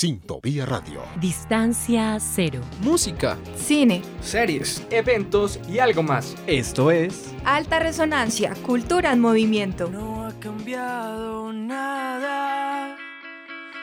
[0.00, 1.02] Sintovía Radio.
[1.20, 2.62] Distancia cero.
[2.80, 6.36] Música, cine, series, eventos y algo más.
[6.46, 9.90] Esto es Alta Resonancia, Cultura en Movimiento.
[9.90, 12.96] No ha cambiado nada.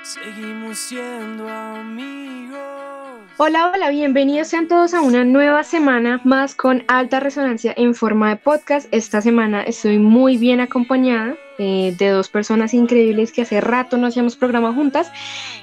[0.01, 2.96] Seguimos siendo amigos.
[3.39, 8.29] Hola, hola, bienvenidos sean todos a una nueva semana más con alta resonancia en forma
[8.29, 8.87] de podcast.
[8.91, 14.07] Esta semana estoy muy bien acompañada eh, de dos personas increíbles que hace rato no
[14.07, 15.11] hacíamos programa juntas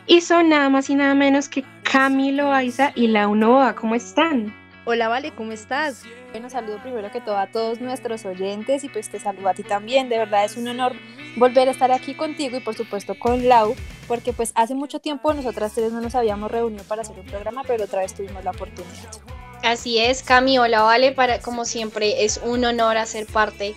[0.07, 3.75] y son nada más y nada menos que Camilo Aiza y Launoa.
[3.75, 4.55] ¿Cómo están?
[4.87, 6.03] Hola, Vale, ¿cómo estás?
[6.33, 9.63] Bueno, saludo primero que todo a todos nuestros oyentes y pues te saludo a ti
[9.63, 10.11] también.
[10.11, 10.93] De verdad es un honor
[11.37, 13.75] volver a estar aquí contigo y por supuesto con Lau,
[14.07, 17.63] porque pues hace mucho tiempo nosotras tres no nos habíamos reunido para hacer un programa,
[17.67, 19.11] pero otra vez tuvimos la oportunidad.
[19.63, 23.75] Así es, Cami, hola, Vale, para, como siempre es un honor hacer parte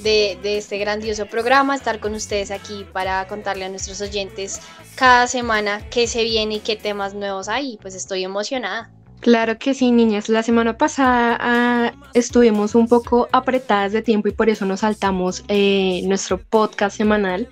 [0.00, 4.60] de, de, este grandioso programa, estar con ustedes aquí para contarle a nuestros oyentes
[4.94, 7.78] cada semana qué se viene y qué temas nuevos hay.
[7.80, 8.90] Pues estoy emocionada.
[9.20, 10.30] Claro que sí, niñas.
[10.30, 15.44] La semana pasada ah, estuvimos un poco apretadas de tiempo y por eso nos saltamos
[15.48, 17.46] eh, nuestro podcast semanal.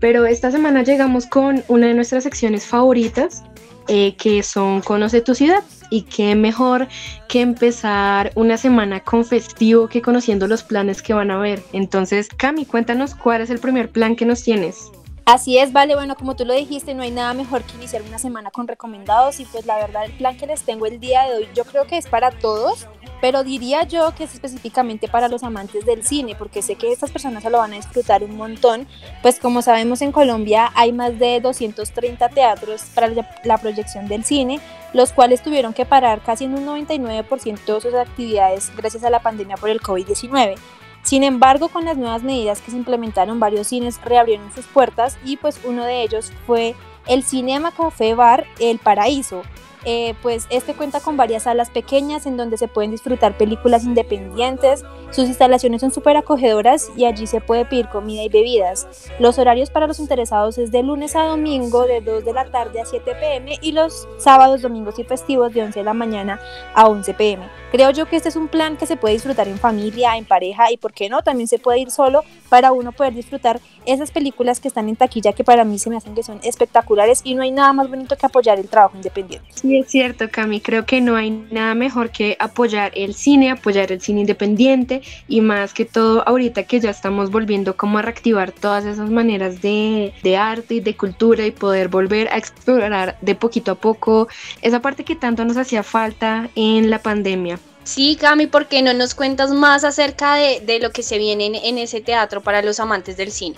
[0.00, 3.44] Pero esta semana llegamos con una de nuestras secciones favoritas,
[3.86, 5.62] eh, que son Conoce tu ciudad.
[5.90, 6.88] Y qué mejor
[7.28, 11.62] que empezar una semana con festivo que conociendo los planes que van a ver.
[11.72, 14.90] Entonces, Cami, cuéntanos cuál es el primer plan que nos tienes.
[15.24, 18.18] Así es, vale, bueno, como tú lo dijiste, no hay nada mejor que iniciar una
[18.18, 21.36] semana con recomendados y pues la verdad el plan que les tengo el día de
[21.36, 22.88] hoy yo creo que es para todos,
[23.20, 27.12] pero diría yo que es específicamente para los amantes del cine, porque sé que estas
[27.12, 28.88] personas se lo van a disfrutar un montón,
[29.22, 33.08] pues como sabemos en Colombia hay más de 230 teatros para
[33.44, 34.58] la proyección del cine,
[34.92, 39.22] los cuales tuvieron que parar casi en un 99% de sus actividades gracias a la
[39.22, 40.56] pandemia por el COVID-19.
[41.02, 45.36] Sin embargo, con las nuevas medidas que se implementaron, varios cines reabrieron sus puertas y
[45.36, 46.74] pues uno de ellos fue
[47.06, 49.42] el Cinema Café Bar El Paraíso,
[49.84, 54.84] eh, pues este cuenta con varias salas pequeñas en donde se pueden disfrutar películas independientes,
[55.10, 59.10] sus instalaciones son súper acogedoras y allí se puede pedir comida y bebidas.
[59.18, 62.80] Los horarios para los interesados es de lunes a domingo de 2 de la tarde
[62.80, 66.40] a 7 pm y los sábados, domingos y festivos de 11 de la mañana
[66.74, 67.48] a 11 pm.
[67.70, 70.70] Creo yo que este es un plan que se puede disfrutar en familia, en pareja
[70.70, 74.60] y por qué no, también se puede ir solo para uno poder disfrutar esas películas
[74.60, 77.42] que están en taquilla que para mí se me hacen que son espectaculares y no
[77.42, 79.46] hay nada más bonito que apoyar el trabajo independiente.
[79.74, 84.02] Es cierto, Cami, creo que no hay nada mejor que apoyar el cine, apoyar el
[84.02, 88.84] cine independiente y más que todo ahorita que ya estamos volviendo como a reactivar todas
[88.84, 93.72] esas maneras de, de arte y de cultura y poder volver a explorar de poquito
[93.72, 94.28] a poco
[94.60, 97.58] esa parte que tanto nos hacía falta en la pandemia.
[97.84, 101.46] Sí, Cami, ¿por qué no nos cuentas más acerca de, de lo que se viene
[101.46, 103.56] en, en, ese teatro para los amantes del cine?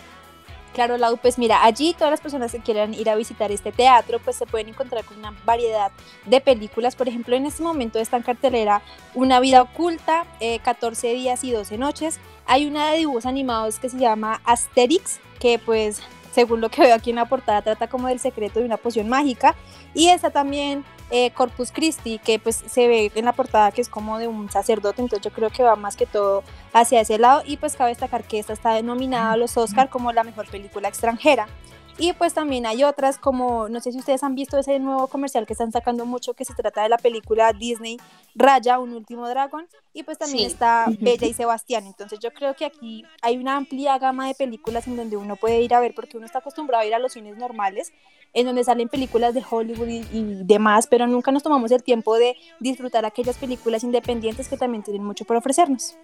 [0.74, 4.18] Claro, Lau, pues mira, allí todas las personas que quieran ir a visitar este teatro,
[4.18, 5.92] pues se pueden encontrar con una variedad
[6.26, 6.96] de películas.
[6.96, 8.82] Por ejemplo, en este momento está en cartelera
[9.14, 12.18] Una vida oculta, eh, 14 días y 12 noches.
[12.46, 16.02] Hay una de dibujos animados que se llama Asterix, que pues
[16.32, 19.08] según lo que veo aquí en la portada trata como del secreto de una poción
[19.08, 19.54] mágica.
[19.94, 23.88] Y está también eh, Corpus Christi, que pues se ve en la portada que es
[23.88, 26.42] como de un sacerdote, entonces yo creo que va más que todo
[26.72, 30.12] hacia ese lado y pues cabe destacar que esta está denominada a los Oscar como
[30.12, 31.46] la mejor película extranjera.
[31.96, 35.46] Y pues también hay otras como, no sé si ustedes han visto ese nuevo comercial
[35.46, 37.98] que están sacando mucho, que se trata de la película Disney
[38.34, 40.52] Raya, un último dragón, y pues también sí.
[40.54, 41.86] está Bella y Sebastián.
[41.86, 45.60] Entonces yo creo que aquí hay una amplia gama de películas en donde uno puede
[45.60, 47.92] ir a ver, porque uno está acostumbrado a ir a los cines normales,
[48.34, 52.16] en donde salen películas de Hollywood y, y demás, pero nunca nos tomamos el tiempo
[52.16, 55.96] de disfrutar aquellas películas independientes que también tienen mucho por ofrecernos.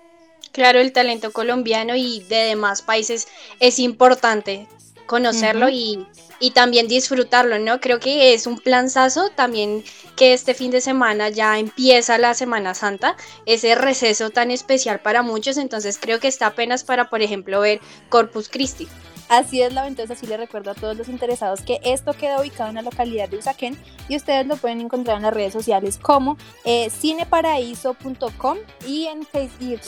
[0.52, 3.28] Claro, el talento colombiano y de demás países
[3.60, 4.66] es importante
[5.06, 5.74] conocerlo uh -huh.
[5.74, 6.06] y,
[6.38, 7.80] y, también disfrutarlo, ¿no?
[7.80, 9.82] Creo que es un planzazo también
[10.16, 15.22] que este fin de semana ya empieza la Semana Santa, ese receso tan especial para
[15.22, 18.86] muchos, entonces creo que está apenas para, por ejemplo, ver Corpus Christi.
[19.30, 22.68] Así es, la entonces así le recuerdo a todos los interesados que esto queda ubicado
[22.68, 26.36] en la localidad de Usaquén y ustedes lo pueden encontrar en las redes sociales como
[26.64, 29.80] eh, cineparaíso.com y en Facebook.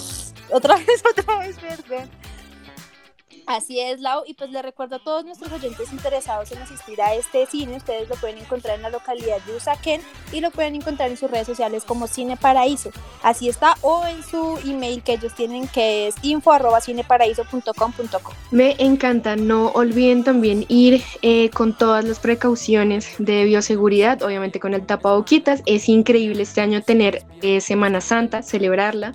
[0.50, 2.08] Otra vez, otra vez, perdón.
[3.48, 7.14] Así es, Lau, y pues le recuerdo a todos nuestros oyentes interesados en asistir a
[7.14, 10.02] este cine, ustedes lo pueden encontrar en la localidad de Usaquén
[10.34, 12.90] y lo pueden encontrar en sus redes sociales como Cine Paraíso.
[13.22, 18.32] Así está, o en su email que ellos tienen que es info.cineparaíso.com.co.
[18.50, 24.74] Me encanta, no olviden también ir eh, con todas las precauciones de bioseguridad, obviamente con
[24.74, 25.62] el tapaboquitas.
[25.64, 29.14] Es increíble este año tener eh, Semana Santa, celebrarla.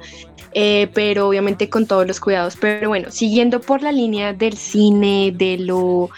[0.56, 2.56] Eh, pero obviamente con todos los cuidados.
[2.60, 6.10] Pero bueno, siguiendo por la línea del cine, de lo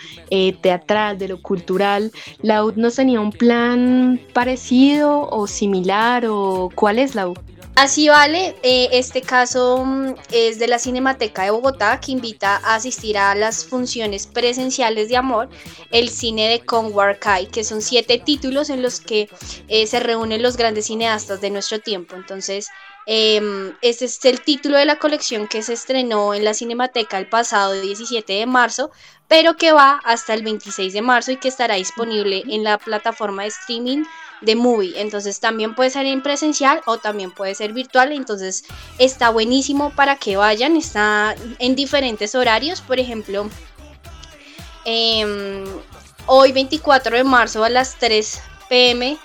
[0.61, 2.11] teatral, de lo cultural,
[2.41, 7.35] la U nos tenía un plan parecido o similar o cuál es la U?
[7.75, 12.75] Así vale, eh, este caso mm, es de la Cinemateca de Bogotá que invita a
[12.75, 15.49] asistir a las funciones presenciales de amor,
[15.91, 19.27] el cine de Kong Kai, que son siete títulos en los que
[19.67, 22.15] eh, se reúnen los grandes cineastas de nuestro tiempo.
[22.15, 22.69] Entonces,
[23.05, 27.73] este es el título de la colección que se estrenó en la Cinemateca el pasado
[27.73, 28.91] 17 de marzo,
[29.27, 33.43] pero que va hasta el 26 de marzo y que estará disponible en la plataforma
[33.43, 34.03] de streaming
[34.41, 34.99] de movie.
[34.99, 38.11] Entonces también puede ser en presencial o también puede ser virtual.
[38.11, 38.65] Entonces
[38.97, 40.75] está buenísimo para que vayan.
[40.75, 42.81] Está en diferentes horarios.
[42.81, 43.49] Por ejemplo,
[44.83, 45.63] em,
[46.27, 49.17] hoy 24 de marzo a las 3 pm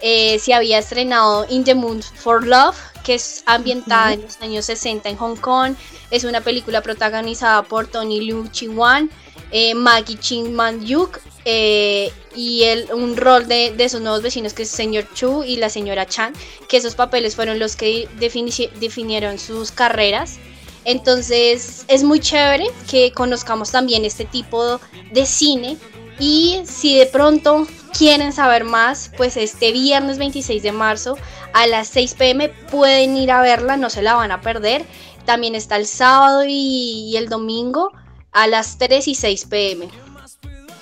[0.00, 2.76] eh, se había estrenado In the Moon for Love,
[3.08, 5.74] que es ambientada en los años 60 en Hong Kong.
[6.10, 9.08] Es una película protagonizada por Tony Liu Chi Wan,
[9.50, 14.52] eh, Maggie Ching Man Yuk eh, y el, un rol de, de, sus nuevos vecinos
[14.52, 16.34] que es el señor Chu y la señora Chan,
[16.68, 20.36] que esos papeles fueron los que definieron sus carreras.
[20.84, 24.80] Entonces es muy chévere que conozcamos también este tipo
[25.12, 25.78] de cine
[26.18, 27.66] y si de pronto
[27.96, 31.16] quieren saber más, pues este viernes 26 de marzo
[31.52, 34.84] a las 6 pm pueden ir a verla, no se la van a perder.
[35.24, 37.92] También está el sábado y, el domingo
[38.32, 39.88] a las 3 y 6 pm.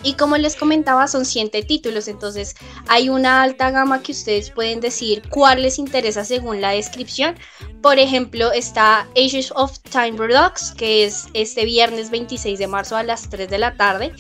[0.02, 2.54] Y como les comentaba, son 100 títulos, entonces
[2.86, 7.34] hay una alta gama que ustedes pueden decir cuál les interesa según la descripción.
[7.82, 13.02] Por ejemplo, está Ages of Time Redux, que es este viernes 26 de marzo a
[13.02, 14.12] las 3 de la tarde,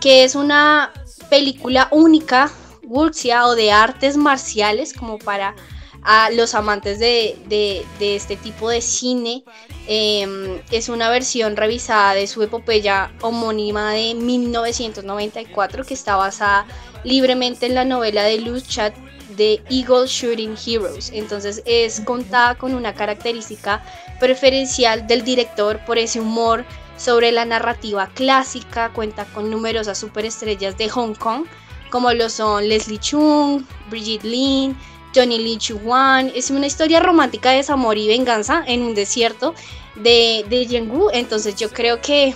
[0.00, 0.92] que es una
[1.30, 2.50] película única,
[2.82, 5.54] wuxia o de artes marciales, como para
[6.02, 9.44] a los amantes de, este tipo de cine.
[9.86, 16.66] Em, es una versión revisada de su epopeya homónima de 1994 que está basada
[17.02, 18.94] libremente en la novela de Luz Chat
[19.36, 21.10] de Eagle Shooting Heroes.
[21.12, 23.82] Entonces es contada con una característica
[24.20, 26.64] preferencial del director por ese humor
[26.96, 31.46] sobre la narrativa clásica, cuenta con numerosas superestrellas de Hong Kong
[31.90, 34.76] como lo son Leslie Chung, Brigitte Lin,
[35.14, 36.32] Johnny Lee Chu-wan.
[36.34, 39.54] Es una historia romántica de desamor y venganza en un desierto
[39.96, 41.10] de, de Yengu.
[41.12, 42.34] Entonces yo creo que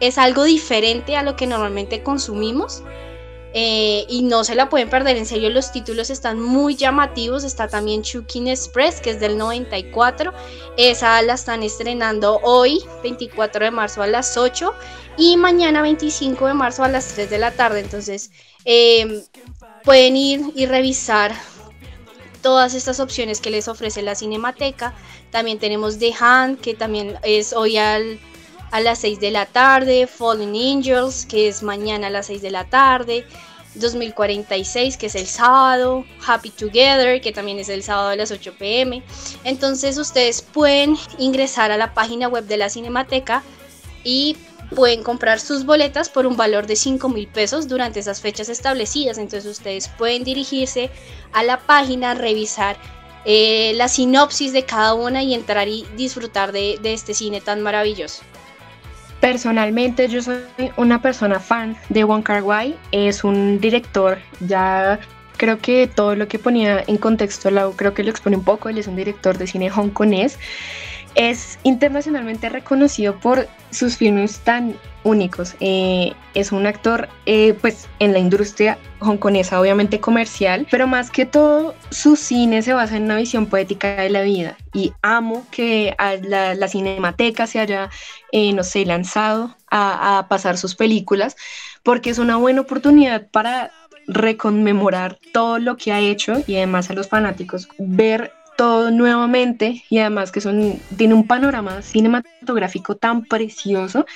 [0.00, 2.82] es algo diferente a lo que normalmente consumimos.
[3.56, 7.68] Eh, y no se la pueden perder, en serio los títulos están muy llamativos, está
[7.68, 10.32] también Chukin Express que es del 94,
[10.76, 14.74] esa la están estrenando hoy 24 de marzo a las 8
[15.16, 18.32] y mañana 25 de marzo a las 3 de la tarde, entonces
[18.64, 19.22] eh,
[19.84, 21.32] pueden ir y revisar
[22.44, 24.92] todas estas opciones que les ofrece la Cinemateca.
[25.30, 27.98] También tenemos The Hand, que también es hoy a
[28.70, 30.06] las 6 de la tarde.
[30.06, 33.26] Fallen Angels, que es mañana a las 6 de la tarde.
[33.76, 38.52] 2046, que es el sábado, Happy Together, que también es el sábado a las 8
[38.58, 39.02] pm.
[39.42, 43.42] Entonces ustedes pueden ingresar a la página web de la Cinemateca
[44.04, 44.36] y
[44.74, 49.18] pueden comprar sus boletas por un valor de 5 mil pesos durante esas fechas establecidas.
[49.18, 50.90] Entonces ustedes pueden dirigirse
[51.32, 52.76] a la página, revisar
[53.24, 58.22] eh, la sinopsis de cada una y entrar y disfrutar de, este cine tan maravilloso.
[59.20, 60.40] Personalmente yo soy
[60.76, 62.44] una persona fan de Wong Kar
[62.92, 65.00] es un director ya
[65.38, 68.76] creo que todo lo que ponía en contexto creo que lo expone un poco, él
[68.76, 70.38] es un director de cine hongkonés
[71.14, 75.54] es internacionalmente reconocido por sus filmes tan únicos.
[75.60, 81.26] Eh, es un actor, eh, pues, en la industria hongkonesa, obviamente comercial, pero más que
[81.26, 84.56] todo, su cine se basa en una visión poética de la vida.
[84.72, 87.90] Y amo que la, cinemateca se haya,
[88.32, 91.36] eh, no sé, lanzado a, a pasar sus películas,
[91.82, 93.70] porque es una buena oportunidad para
[94.06, 99.98] reconmemorar todo lo que ha hecho y además a los fanáticos ver todo nuevamente y
[99.98, 104.06] además que son, tiene un panorama cinematográfico tan precioso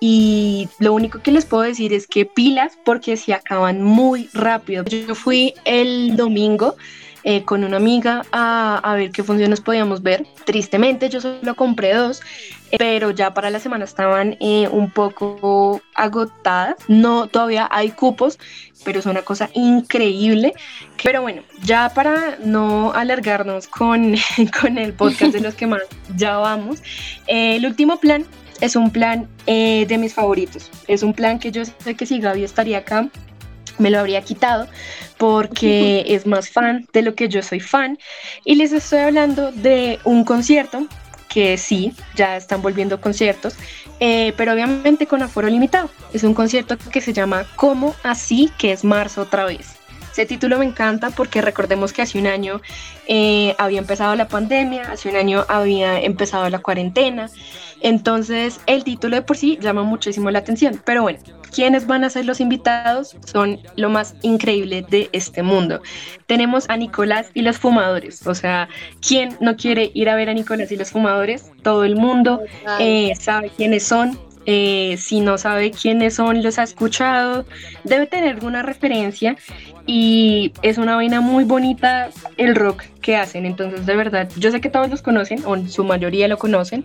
[0.00, 4.84] y lo único que les puedo decir es que pilas porque se acaban muy rápido.
[4.84, 6.76] Yo fui el domingo
[7.24, 10.26] eh, con una amiga a, a, ver qué funciones podíamos ver.
[10.44, 12.20] Tristemente yo solo compré dos,
[12.78, 16.76] pero ya para la semana estaban eh, un poco agotadas.
[16.88, 18.38] No, todavía hay cupos,
[18.84, 20.54] pero es una cosa increíble.
[21.02, 24.14] Pero bueno, ya para no alargarnos con,
[24.60, 25.82] con el podcast de los que más
[26.16, 26.82] ya vamos,
[27.26, 28.24] eh, el último plan
[28.60, 30.70] es un plan eh, de mis favoritos.
[30.86, 33.08] Es un plan que yo sé que si Gaby estaría acá,
[33.82, 34.68] me lo habría quitado
[35.18, 37.98] porque es más fan de lo que yo soy fan.
[38.44, 40.86] Y les estoy hablando de un concierto
[41.28, 43.54] que sí, ya están volviendo conciertos,
[44.00, 45.90] eh, pero obviamente con aforo limitado.
[46.12, 49.76] Es un concierto que se llama Como Así, que es marzo otra vez.
[50.12, 52.60] Ese título me encanta porque recordemos que hace un año
[53.08, 57.30] eh, había empezado la pandemia, hace un año había empezado la cuarentena,
[57.80, 60.82] entonces el título de por sí llama muchísimo la atención.
[60.84, 61.18] Pero bueno,
[61.54, 63.16] ¿quiénes van a ser los invitados?
[63.24, 65.82] Son lo más increíble de este mundo.
[66.26, 68.26] Tenemos a Nicolás y los fumadores.
[68.26, 68.68] O sea,
[69.06, 71.50] ¿quién no quiere ir a ver a Nicolás y los fumadores?
[71.62, 72.40] Todo el mundo
[72.78, 74.18] eh, sabe quiénes son.
[74.44, 77.46] Eh, si no sabe quiénes son, los ha escuchado,
[77.84, 79.36] debe tener alguna referencia
[79.86, 83.46] y es una vaina muy bonita el rock que hacen.
[83.46, 86.84] Entonces, de verdad, yo sé que todos los conocen, o su mayoría lo conocen,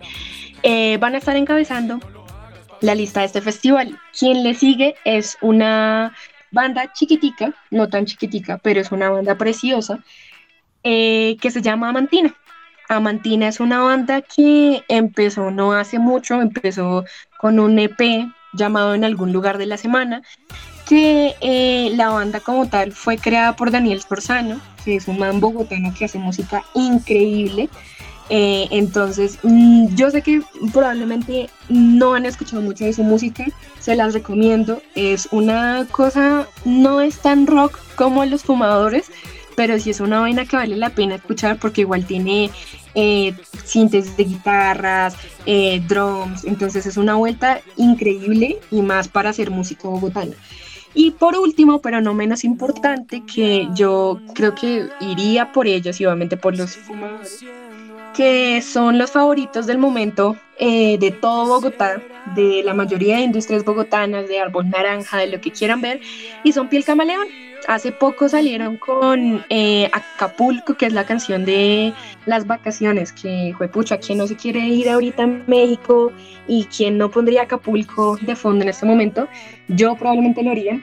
[0.62, 1.98] eh, van a estar encabezando
[2.80, 3.98] la lista de este festival.
[4.18, 6.14] Quien le sigue es una
[6.50, 9.98] banda chiquitica, no tan chiquitica, pero es una banda preciosa,
[10.82, 12.34] eh, que se llama Amantina.
[12.88, 17.04] Amantina es una banda que empezó no hace mucho, empezó
[17.38, 20.22] con un EP llamado En algún lugar de la semana,
[20.88, 25.38] que eh, la banda como tal fue creada por Daniel Sforzano, que es un man
[25.38, 27.68] bogotano que hace música increíble.
[28.30, 30.42] Eh, entonces, mm, yo sé que
[30.72, 33.46] probablemente no han escuchado mucho de su música,
[33.80, 34.82] se las recomiendo.
[34.94, 39.10] Es una cosa, no es tan rock como los fumadores,
[39.56, 42.50] pero sí es una vaina que vale la pena escuchar porque igual tiene
[42.94, 45.16] eh, síntesis de guitarras,
[45.46, 50.34] eh, drums, entonces es una vuelta increíble y más para hacer música bogotana.
[50.94, 56.06] Y por último, pero no menos importante, que yo creo que iría por ellos y
[56.06, 57.44] obviamente por los fumadores
[58.18, 62.02] que son los favoritos del momento eh, de todo Bogotá,
[62.34, 66.00] de la mayoría de industrias bogotanas, de árbol naranja, de lo que quieran ver,
[66.42, 67.28] y son Piel Camaleón.
[67.68, 71.94] Hace poco salieron con eh, Acapulco, que es la canción de
[72.26, 76.10] las vacaciones, que fue pucha, quien no se quiere ir ahorita a México
[76.48, 79.28] y quien no pondría Acapulco de fondo en este momento,
[79.68, 80.82] yo probablemente lo haría.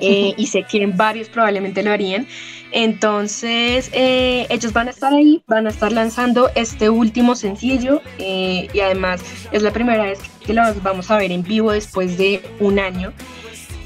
[0.00, 2.26] Eh, y sé que varios probablemente lo harían.
[2.72, 8.68] Entonces, eh, ellos van a estar ahí, van a estar lanzando este último sencillo eh,
[8.72, 12.42] y además es la primera vez que los vamos a ver en vivo después de
[12.60, 13.12] un año.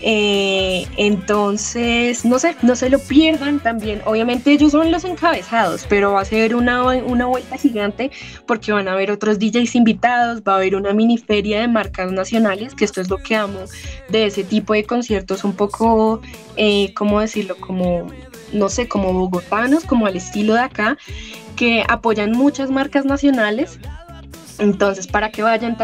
[0.02, 4.00] Eh, entonces, no sé, no se lo pierdan también.
[4.06, 8.10] Obviamente ellos son los encabezados, pero va a ser una, una vuelta gigante
[8.46, 12.12] porque van a haber otros DJs invitados, va a haber una mini feria de marcas
[12.12, 13.60] nacionales, que esto es lo que amo
[14.08, 16.22] de ese tipo de conciertos un poco,
[16.56, 17.56] eh, ¿cómo decirlo?
[17.56, 18.06] Como,
[18.52, 20.96] no sé, como bogotanos, como al estilo de acá,
[21.56, 23.78] que apoyan muchas marcas nacionales.
[24.58, 25.76] Entonces, para que vayan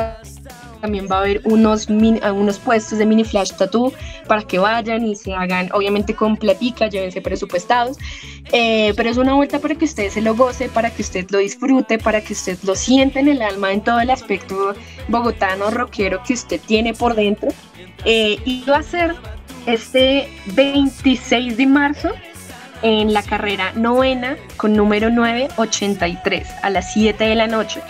[0.87, 3.93] también va a haber unos, unos puestos de mini flash tattoo
[4.29, 7.99] para que vayan y se hagan, obviamente con platica, llévense presupuestados,
[8.53, 11.39] eh, pero es una vuelta para que usted se lo goce, para que usted lo
[11.39, 14.75] disfrute, para que usted lo sienta en el alma, en todo el aspecto
[15.09, 17.49] bogotano, rockero que usted tiene por dentro.
[18.05, 19.17] Eh, y va a ser
[19.67, 22.13] este 26 de marzo
[22.83, 27.81] en la carrera novena con número 983 a las 7 de la noche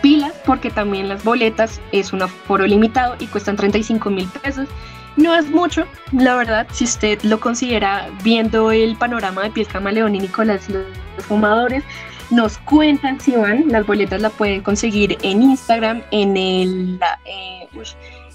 [0.00, 4.68] pilas porque también las boletas es un aforo limitado y cuestan 35 mil pesos.
[5.16, 10.14] No es mucho, la verdad, si usted lo considera viendo el panorama de Piel Camaleón
[10.14, 10.86] y Nicolás los
[11.26, 11.82] fumadores,
[12.30, 17.66] nos cuentan si van, las boletas las pueden conseguir en Instagram, en el, eh,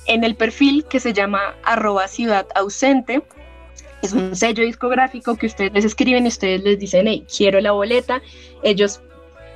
[0.08, 3.22] en el perfil que se llama arroba ciudad ausente.
[4.02, 7.74] Es un sello discográfico que ustedes les escriben y ustedes les dicen, hey, quiero la
[7.74, 8.22] boleta.
[8.64, 9.02] Ellos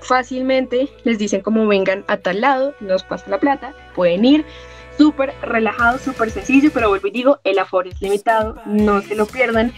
[0.07, 4.45] fácilmente les dicen como vengan a tal lado, nos pasa la plata, pueden ir,
[4.97, 9.25] súper relajado, súper sencillo, pero vuelvo y digo, el aforo es limitado, no se lo
[9.25, 9.73] pierdan.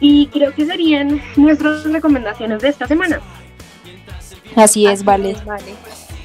[0.00, 3.20] Y creo que serían nuestras recomendaciones de esta semana.
[4.54, 5.36] Así es, vale.
[5.46, 5.74] vale.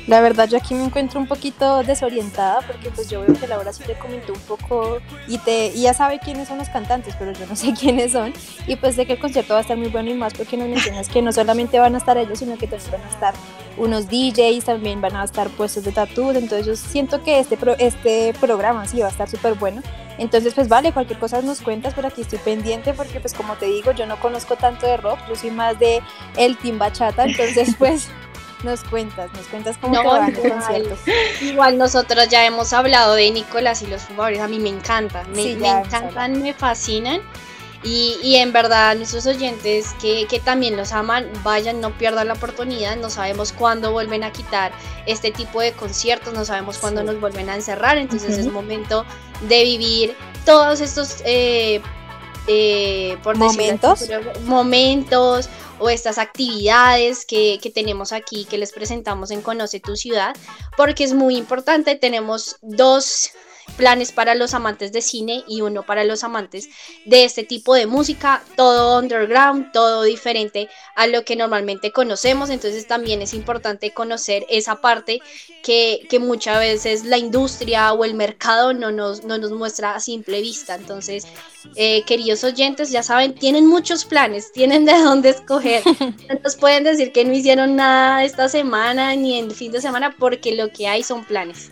[0.08, 3.72] La verdad yo aquí me encuentro un poquito desorientada porque pues yo veo que Laura
[3.72, 7.32] sí te comentó un poco y te y ya sabe quiénes son los cantantes, pero
[7.34, 8.34] yo no sé quiénes son.
[8.68, 10.68] Y pues sé que el concierto va a estar muy bueno y más porque nos
[10.68, 13.34] mencionas que no solamente van a estar ellos, sino que también van a estar
[13.78, 18.34] unos DJs, también van a estar puestos de tatu, entonces yo siento que este este
[18.40, 19.82] programa sí va a estar súper bueno.
[20.18, 23.66] Entonces, pues vale, cualquier cosa nos cuentas, pero aquí estoy pendiente porque, pues como te
[23.66, 26.02] digo, yo no conozco tanto de rock, yo soy más de
[26.38, 28.10] el team bachata, entonces, pues
[28.64, 31.00] nos cuentas, nos cuentas cómo te van los conciertos.
[31.42, 35.56] Igual nosotros ya hemos hablado de Nicolás y los fumadores, a mí me encantan, me,
[35.56, 37.22] me encantan, me fascinan.
[37.84, 42.34] Y, y, en verdad nuestros oyentes que, que, también los aman, vayan, no pierdan la
[42.36, 44.72] oportunidad, no sabemos cuándo vuelven a quitar
[45.08, 49.04] este tipo de conciertos, no sabemos cuándo nos vuelven a encerrar, entonces es momento
[49.50, 50.16] de vivir
[50.46, 51.82] todos estos eh,
[52.48, 54.08] eh, por momentos,
[54.46, 60.36] momentos o estas actividades que, que, tenemos aquí, que les presentamos en Conoce tu ciudad,
[60.78, 63.32] porque es muy importante, tenemos dos
[63.72, 66.70] planes para los amantes de cine y uno para los amantes
[67.06, 72.88] de este tipo de música, todo underground, todo diferente a lo que normalmente conocemos, entonces
[72.88, 75.22] también es importante conocer esa parte
[75.64, 80.40] que, muchas veces la industria o el mercado no nos, no nos muestra a simple
[80.40, 81.26] vista, entonces
[81.76, 85.84] eh, queridos oyentes, ya saben, tienen muchos planes, tienen de dónde escoger.
[86.30, 90.16] Entonces pueden decir que no hicieron nada esta semana ni en el fin de semana
[90.18, 91.70] porque lo que hay son planes.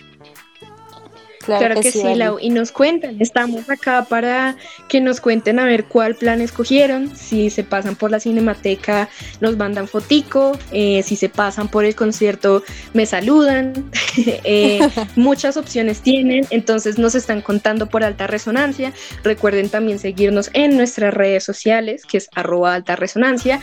[1.57, 2.37] Claro, que, sí, Lau.
[2.39, 4.55] Y nos cuentan, estamos acá para
[4.87, 7.15] que nos cuenten a ver cuál plan escogieron.
[7.15, 9.09] Si se pasan por la cinemateca,
[9.41, 10.57] nos mandan fotico.
[10.71, 12.63] Eh, si se pasan por el concierto,
[12.93, 13.73] me saludan.
[14.43, 14.79] Eh,
[15.15, 18.93] muchas opciones tienen, entonces nos están contando por alta resonancia.
[19.23, 23.59] Recuerden también seguirnos en nuestras redes sociales, que es arroba alta resonancia.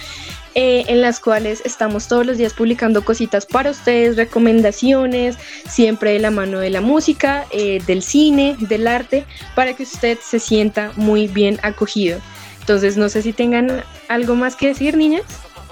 [0.59, 5.37] Eh, en las cuales estamos todos los días publicando cositas para ustedes, recomendaciones,
[5.69, 10.19] siempre de la mano de la música, eh, del cine, del arte, para que usted
[10.19, 12.21] se sienta muy bien acogido.
[12.61, 15.25] Entonces, no sé si tengan algo más que decir, niñas.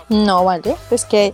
[0.08, 1.32] No, vale, pues que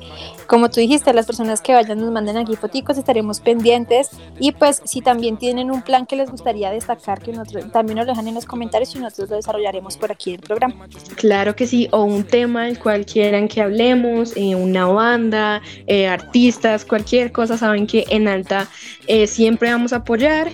[0.51, 4.11] como tú dijiste, las personas que vayan nos manden aquí foticos, estaremos pendientes
[4.41, 8.07] y pues si también tienen un plan que les gustaría destacar, que nosotros, también nos
[8.07, 10.89] lo dejan en los comentarios y nosotros lo desarrollaremos por aquí en el programa.
[11.15, 16.09] Claro que sí, o un tema del cual quieran que hablemos, eh, una banda, eh,
[16.09, 18.67] artistas, cualquier cosa, saben que en Alta
[19.07, 20.51] eh, siempre vamos a apoyar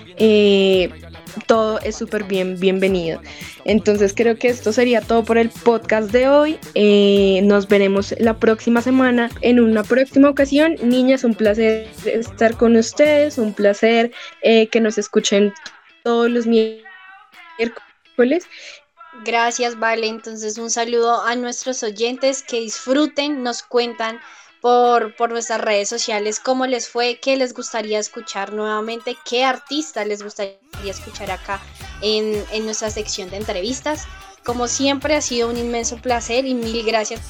[1.47, 3.21] todo es súper bien, bienvenido.
[3.65, 6.59] Entonces creo que esto sería todo por el podcast de hoy.
[6.75, 10.77] Eh, nos veremos la próxima semana en una próxima ocasión.
[10.83, 14.13] Niñas, un placer estar con ustedes, un placer
[14.43, 15.53] eh, que nos escuchen
[16.03, 18.47] todos los miércoles.
[19.25, 20.07] Gracias, Vale.
[20.07, 24.21] Entonces un saludo a nuestros oyentes que disfruten, nos cuentan
[24.67, 30.05] por, por nuestras redes sociales cómo les fue, qué les gustaría escuchar nuevamente, qué artista
[30.05, 31.61] les gustaría escuchar acá
[32.03, 34.09] en, en nuestra sección de entrevistas.
[34.45, 37.21] Como siempre ha sido un inmenso placer y mil gracias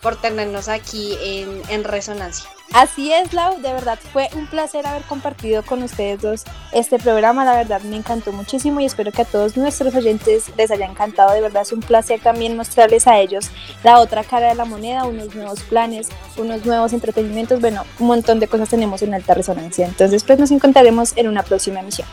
[0.00, 2.48] por, tenernos aquí en, en Resonancia.
[2.76, 7.42] Así es, Lau, de verdad fue un placer haber compartido con ustedes dos este programa,
[7.46, 11.32] la verdad me encantó muchísimo y espero que a todos nuestros oyentes les haya encantado,
[11.32, 13.50] de verdad es un placer también mostrarles a ellos
[13.82, 18.40] la otra cara de la moneda, unos nuevos planes, unos nuevos entretenimientos, bueno, un montón
[18.40, 22.06] de cosas tenemos en alta resonancia, entonces pues nos encontraremos en una próxima emisión.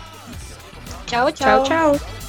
[1.08, 1.66] Chao, chao.
[1.66, 2.23] Chao, chao.